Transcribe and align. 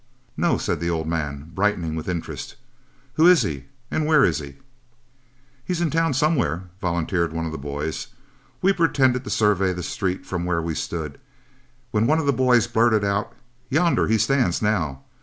"'No,' 0.35 0.57
said 0.57 0.79
the 0.79 0.89
old 0.89 1.07
man, 1.07 1.51
brightening 1.53 1.95
with 1.95 2.09
interest, 2.09 2.55
'who 3.13 3.27
is 3.27 3.43
he 3.43 3.65
and 3.91 4.07
where 4.07 4.25
is 4.25 4.39
he?' 4.39 4.55
"'He's 5.63 5.79
in 5.79 5.91
town 5.91 6.15
somewhere,' 6.15 6.63
volunteered 6.81 7.31
one 7.31 7.45
of 7.45 7.51
the 7.51 7.59
boys. 7.59 8.07
We 8.63 8.73
pretended 8.73 9.23
to 9.25 9.29
survey 9.29 9.73
the 9.73 9.83
street 9.83 10.25
from 10.25 10.43
where 10.43 10.59
we 10.59 10.73
stood, 10.73 11.19
when 11.91 12.07
one 12.07 12.17
of 12.17 12.25
the 12.25 12.33
boys 12.33 12.65
blurted 12.65 13.03
out, 13.03 13.33
'Yonder 13.69 14.07
he 14.07 14.17
stands 14.17 14.59
now. 14.59 15.03